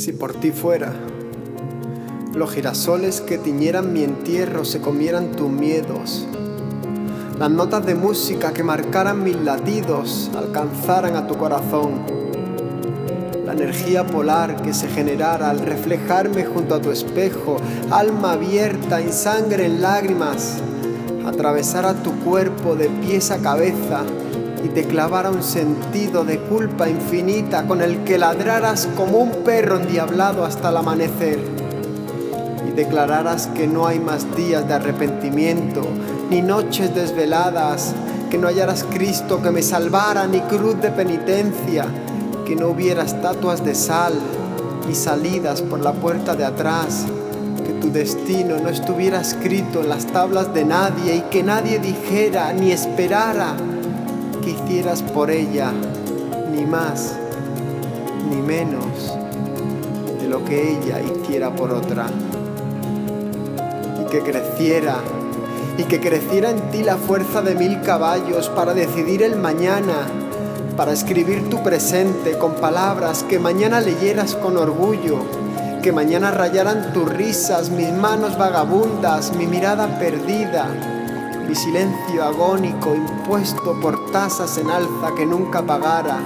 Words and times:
Si 0.00 0.12
por 0.12 0.32
ti 0.32 0.50
fuera, 0.50 0.94
los 2.32 2.50
girasoles 2.50 3.20
que 3.20 3.36
tiñeran 3.36 3.92
mi 3.92 4.02
entierro 4.02 4.64
se 4.64 4.80
comieran 4.80 5.32
tus 5.32 5.50
miedos, 5.50 6.26
las 7.38 7.50
notas 7.50 7.84
de 7.84 7.94
música 7.94 8.54
que 8.54 8.62
marcaran 8.62 9.22
mis 9.22 9.36
latidos 9.36 10.30
alcanzaran 10.34 11.16
a 11.16 11.26
tu 11.26 11.36
corazón, 11.36 12.00
la 13.44 13.52
energía 13.52 14.06
polar 14.06 14.62
que 14.62 14.72
se 14.72 14.88
generara 14.88 15.50
al 15.50 15.58
reflejarme 15.58 16.46
junto 16.46 16.76
a 16.76 16.80
tu 16.80 16.90
espejo, 16.90 17.58
alma 17.90 18.32
abierta 18.32 19.02
y 19.02 19.12
sangre 19.12 19.66
en 19.66 19.82
lágrimas, 19.82 20.62
atravesara 21.26 21.92
tu 22.02 22.12
cuerpo 22.20 22.74
de 22.74 22.88
pies 22.88 23.30
a 23.30 23.36
cabeza 23.42 24.02
y 24.64 24.68
te 24.68 24.84
clavara 24.84 25.30
un 25.30 25.42
sentido 25.42 26.24
de 26.24 26.38
culpa 26.38 26.88
infinita 26.88 27.66
con 27.66 27.80
el 27.80 28.04
que 28.04 28.18
ladraras 28.18 28.88
como 28.96 29.18
un 29.18 29.44
perro 29.44 29.78
endiablado 29.78 30.44
hasta 30.44 30.68
el 30.68 30.76
amanecer. 30.76 31.38
Y 32.68 32.72
declararas 32.72 33.48
que 33.48 33.66
no 33.66 33.86
hay 33.86 33.98
más 33.98 34.36
días 34.36 34.66
de 34.68 34.74
arrepentimiento 34.74 35.82
ni 36.30 36.42
noches 36.42 36.94
desveladas, 36.94 37.94
que 38.30 38.38
no 38.38 38.46
hallaras 38.46 38.84
Cristo 38.84 39.42
que 39.42 39.50
me 39.50 39.62
salvara 39.62 40.26
ni 40.26 40.40
cruz 40.40 40.80
de 40.80 40.90
penitencia, 40.90 41.86
que 42.46 42.54
no 42.54 42.68
hubiera 42.68 43.02
estatuas 43.02 43.64
de 43.64 43.74
sal 43.74 44.12
ni 44.86 44.94
salidas 44.94 45.62
por 45.62 45.80
la 45.80 45.92
puerta 45.92 46.36
de 46.36 46.44
atrás, 46.44 47.06
que 47.64 47.72
tu 47.74 47.90
destino 47.90 48.58
no 48.58 48.68
estuviera 48.68 49.20
escrito 49.20 49.80
en 49.80 49.88
las 49.88 50.06
tablas 50.06 50.52
de 50.52 50.64
nadie 50.64 51.16
y 51.16 51.20
que 51.30 51.42
nadie 51.42 51.78
dijera 51.78 52.52
ni 52.52 52.70
esperara 52.72 53.54
que 54.50 54.64
hicieras 54.64 55.02
por 55.02 55.30
ella 55.30 55.72
ni 56.52 56.64
más 56.64 57.14
ni 58.28 58.42
menos 58.42 58.84
de 60.20 60.28
lo 60.28 60.44
que 60.44 60.72
ella 60.72 61.00
hiciera 61.00 61.54
por 61.54 61.72
otra. 61.72 62.06
Y 64.00 64.10
que 64.10 64.20
creciera, 64.20 64.96
y 65.78 65.84
que 65.84 66.00
creciera 66.00 66.50
en 66.50 66.60
ti 66.70 66.82
la 66.82 66.96
fuerza 66.96 67.42
de 67.42 67.54
mil 67.54 67.80
caballos 67.82 68.48
para 68.50 68.74
decidir 68.74 69.22
el 69.22 69.36
mañana, 69.36 70.06
para 70.76 70.92
escribir 70.92 71.48
tu 71.48 71.62
presente 71.62 72.38
con 72.38 72.54
palabras 72.54 73.24
que 73.24 73.38
mañana 73.38 73.80
leyeras 73.80 74.34
con 74.34 74.56
orgullo, 74.56 75.18
que 75.82 75.92
mañana 75.92 76.30
rayaran 76.30 76.92
tus 76.92 77.08
risas, 77.08 77.70
mis 77.70 77.92
manos 77.92 78.36
vagabundas, 78.36 79.34
mi 79.34 79.46
mirada 79.46 79.98
perdida 79.98 80.99
mi 81.50 81.56
silencio 81.56 82.22
agónico 82.22 82.94
impuesto 82.94 83.74
por 83.80 84.12
tasas 84.12 84.56
en 84.58 84.70
alza 84.70 85.12
que 85.16 85.26
nunca 85.26 85.60
pagara, 85.60 86.20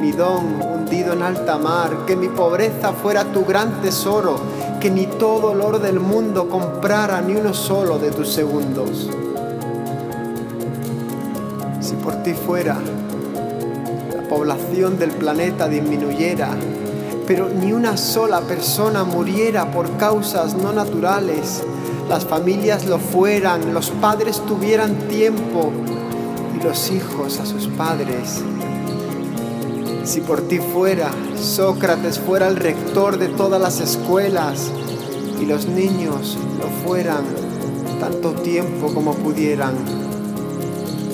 mi 0.00 0.12
don 0.12 0.62
hundido 0.62 1.12
en 1.12 1.22
alta 1.22 1.58
mar, 1.58 2.06
que 2.06 2.14
mi 2.14 2.28
pobreza 2.28 2.92
fuera 2.92 3.24
tu 3.24 3.44
gran 3.44 3.82
tesoro, 3.82 4.36
que 4.80 4.92
ni 4.92 5.08
todo 5.08 5.54
el 5.54 5.60
oro 5.60 5.80
del 5.80 5.98
mundo 5.98 6.48
comprara 6.48 7.20
ni 7.20 7.34
uno 7.34 7.52
solo 7.52 7.98
de 7.98 8.12
tus 8.12 8.28
segundos. 8.28 9.10
Si 11.80 11.96
por 11.96 12.22
ti 12.22 12.34
fuera, 12.34 12.76
la 14.14 14.28
población 14.28 15.00
del 15.00 15.10
planeta 15.10 15.66
disminuyera, 15.68 16.50
pero 17.26 17.48
ni 17.48 17.72
una 17.72 17.96
sola 17.96 18.40
persona 18.42 19.02
muriera 19.02 19.72
por 19.72 19.90
causas 19.96 20.54
no 20.54 20.72
naturales, 20.72 21.64
las 22.08 22.24
familias 22.24 22.86
lo 22.86 22.98
fueran, 22.98 23.72
los 23.72 23.90
padres 23.90 24.40
tuvieran 24.46 25.08
tiempo 25.08 25.72
y 26.58 26.62
los 26.62 26.90
hijos 26.90 27.40
a 27.40 27.46
sus 27.46 27.66
padres. 27.68 28.42
Si 30.04 30.20
por 30.20 30.42
ti 30.42 30.58
fuera, 30.58 31.10
Sócrates 31.36 32.18
fuera 32.18 32.48
el 32.48 32.56
rector 32.56 33.18
de 33.18 33.28
todas 33.28 33.60
las 33.60 33.80
escuelas 33.80 34.70
y 35.40 35.46
los 35.46 35.66
niños 35.66 36.36
lo 36.58 36.66
fueran 36.86 37.24
tanto 38.00 38.32
tiempo 38.32 38.92
como 38.92 39.14
pudieran. 39.14 39.74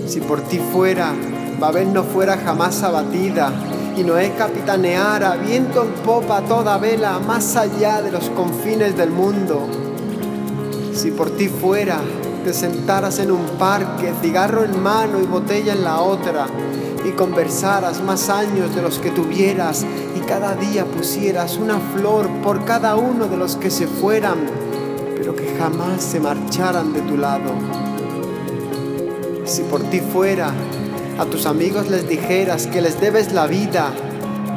Si 0.08 0.20
por 0.20 0.40
ti 0.40 0.58
fuera, 0.72 1.14
Babel 1.60 1.92
no 1.92 2.02
fuera 2.02 2.36
jamás 2.36 2.82
abatida 2.82 3.52
y 3.96 4.02
Noé 4.02 4.34
capitaneara 4.36 5.36
viento 5.36 5.84
en 5.84 5.92
popa 6.04 6.42
toda 6.42 6.78
vela 6.78 7.20
más 7.20 7.54
allá 7.54 8.02
de 8.02 8.10
los 8.10 8.28
confines 8.30 8.96
del 8.96 9.10
mundo 9.10 9.68
si 11.00 11.10
por 11.10 11.30
ti 11.30 11.48
fuera, 11.48 11.98
te 12.44 12.52
sentaras 12.52 13.20
en 13.20 13.30
un 13.30 13.46
parque, 13.58 14.12
cigarro 14.20 14.64
en 14.64 14.82
mano 14.82 15.18
y 15.18 15.24
botella 15.24 15.72
en 15.72 15.82
la 15.82 16.02
otra, 16.02 16.46
y 17.06 17.12
conversaras 17.12 18.02
más 18.02 18.28
años 18.28 18.74
de 18.74 18.82
los 18.82 18.98
que 18.98 19.10
tuvieras, 19.10 19.86
y 20.14 20.20
cada 20.20 20.54
día 20.56 20.84
pusieras 20.84 21.56
una 21.56 21.78
flor 21.78 22.28
por 22.42 22.66
cada 22.66 22.96
uno 22.96 23.28
de 23.28 23.38
los 23.38 23.56
que 23.56 23.70
se 23.70 23.86
fueran, 23.86 24.40
pero 25.16 25.34
que 25.34 25.56
jamás 25.58 26.02
se 26.02 26.20
marcharan 26.20 26.92
de 26.92 27.00
tu 27.00 27.16
lado. 27.16 27.50
Si 29.46 29.62
por 29.62 29.80
ti 29.84 30.00
fuera, 30.00 30.52
a 31.18 31.24
tus 31.24 31.46
amigos 31.46 31.88
les 31.88 32.06
dijeras 32.06 32.66
que 32.66 32.82
les 32.82 33.00
debes 33.00 33.32
la 33.32 33.46
vida, 33.46 33.90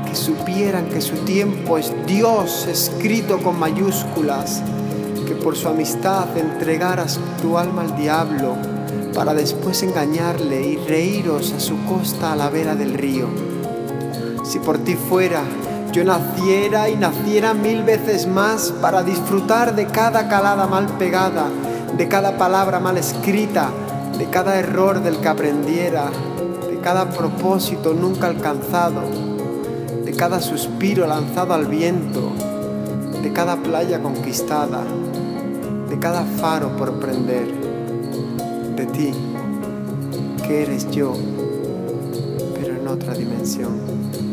que 0.06 0.16
supieran 0.16 0.90
que 0.90 1.00
su 1.00 1.16
tiempo 1.20 1.78
es 1.78 1.94
Dios 2.06 2.68
escrito 2.68 3.42
con 3.42 3.58
mayúsculas, 3.58 4.62
que 5.26 5.36
por 5.36 5.56
su 5.56 5.68
amistad 5.68 6.38
entregaras 6.38 7.20
tu 7.42 7.58
alma 7.58 7.82
al 7.82 7.96
diablo 7.96 8.56
para 9.14 9.34
después 9.34 9.84
engañarle 9.84 10.62
y 10.62 10.78
reíros 10.78 11.54
a 11.54 11.60
su 11.60 11.84
costa 11.86 12.34
a 12.34 12.36
la 12.36 12.50
vera 12.50 12.76
del 12.76 12.94
río. 12.94 13.28
Si 14.44 14.60
por 14.60 14.80
ti 14.80 14.96
fuera, 14.96 15.44
yo 15.92 16.04
naciera 16.04 16.90
y 16.90 16.96
naciera 16.96 17.54
mil 17.54 17.84
veces 17.84 18.28
más 18.28 18.74
para 18.82 19.04
disfrutar 19.04 19.76
de 19.76 19.86
cada 19.86 20.28
calada 20.28 20.66
mal 20.66 20.88
pegada, 20.98 21.46
de 21.96 22.08
cada 22.08 22.38
palabra 22.38 22.80
mal 22.80 22.98
escrita, 22.98 23.70
de 24.18 24.26
cada 24.26 24.58
error 24.58 25.02
del 25.02 25.18
que 25.18 25.28
aprendiera, 25.28 26.10
de 26.68 26.80
cada 26.80 27.10
propósito 27.10 27.94
nunca 27.94 28.28
alcanzado, 28.28 29.02
de 30.04 30.14
cada 30.14 30.42
suspiro 30.42 31.06
lanzado 31.06 31.54
al 31.54 31.68
viento, 31.68 32.32
de 33.22 33.32
cada 33.32 33.58
playa 33.58 34.02
conquistada, 34.02 34.84
de 35.94 36.00
cada 36.00 36.24
faro 36.24 36.76
por 36.76 37.00
prender, 37.00 37.46
de 38.76 38.86
ti, 38.88 39.14
que 40.44 40.64
eres 40.64 40.90
yo, 40.90 41.14
pero 42.56 42.78
en 42.78 42.88
otra 42.88 43.14
dimensión. 43.14 44.33